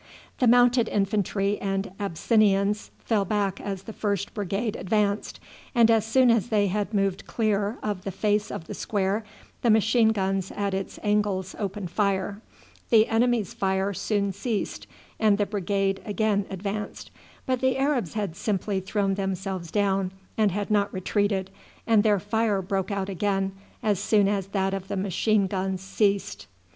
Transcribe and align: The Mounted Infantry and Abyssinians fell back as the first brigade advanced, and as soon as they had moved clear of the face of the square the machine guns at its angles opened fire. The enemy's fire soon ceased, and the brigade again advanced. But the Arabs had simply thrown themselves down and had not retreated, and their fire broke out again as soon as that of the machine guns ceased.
The 0.39 0.47
Mounted 0.47 0.89
Infantry 0.89 1.59
and 1.61 1.91
Abyssinians 1.99 2.89
fell 2.97 3.23
back 3.23 3.61
as 3.63 3.83
the 3.83 3.93
first 3.93 4.33
brigade 4.33 4.75
advanced, 4.75 5.39
and 5.75 5.91
as 5.91 6.07
soon 6.07 6.31
as 6.31 6.47
they 6.49 6.65
had 6.69 6.91
moved 6.91 7.27
clear 7.27 7.77
of 7.83 8.03
the 8.03 8.09
face 8.09 8.49
of 8.49 8.65
the 8.65 8.73
square 8.73 9.23
the 9.61 9.69
machine 9.69 10.07
guns 10.09 10.51
at 10.55 10.73
its 10.73 10.97
angles 11.03 11.55
opened 11.59 11.91
fire. 11.91 12.41
The 12.89 13.07
enemy's 13.09 13.53
fire 13.53 13.93
soon 13.93 14.31
ceased, 14.33 14.87
and 15.19 15.37
the 15.37 15.45
brigade 15.45 16.01
again 16.03 16.47
advanced. 16.49 17.11
But 17.45 17.61
the 17.61 17.77
Arabs 17.77 18.15
had 18.15 18.35
simply 18.35 18.79
thrown 18.79 19.13
themselves 19.13 19.69
down 19.69 20.13
and 20.35 20.51
had 20.51 20.71
not 20.71 20.91
retreated, 20.91 21.51
and 21.85 22.01
their 22.01 22.19
fire 22.19 22.63
broke 22.63 22.89
out 22.89 23.07
again 23.09 23.51
as 23.83 23.99
soon 23.99 24.27
as 24.27 24.47
that 24.47 24.73
of 24.73 24.87
the 24.87 24.97
machine 24.97 25.45
guns 25.45 25.81
ceased. 25.81 26.47